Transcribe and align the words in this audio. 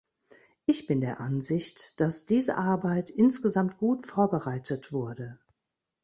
Ich 0.65 0.87
bin 0.87 0.99
der 0.99 1.19
Ansicht, 1.19 1.99
dass 1.99 2.25
diese 2.25 2.57
Arbeit 2.57 3.11
insgesamt 3.11 3.77
gut 3.77 4.07
vorbereitet 4.07 4.91
wurde. 4.91 5.37